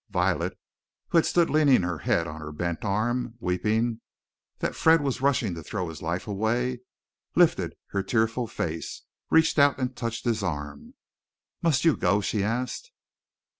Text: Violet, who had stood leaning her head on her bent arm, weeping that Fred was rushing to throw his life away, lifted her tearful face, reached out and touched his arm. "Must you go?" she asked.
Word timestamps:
Violet, 0.09 0.57
who 1.09 1.19
had 1.19 1.27
stood 1.27 1.51
leaning 1.51 1.83
her 1.83 1.99
head 1.99 2.25
on 2.25 2.41
her 2.41 2.51
bent 2.51 2.83
arm, 2.83 3.35
weeping 3.39 4.01
that 4.57 4.73
Fred 4.75 4.99
was 5.01 5.21
rushing 5.21 5.53
to 5.53 5.61
throw 5.61 5.89
his 5.89 6.01
life 6.01 6.25
away, 6.27 6.79
lifted 7.35 7.75
her 7.89 8.01
tearful 8.01 8.47
face, 8.47 9.03
reached 9.29 9.59
out 9.59 9.77
and 9.77 9.95
touched 9.95 10.25
his 10.25 10.41
arm. 10.41 10.95
"Must 11.61 11.85
you 11.85 11.95
go?" 11.95 12.19
she 12.19 12.43
asked. 12.43 12.89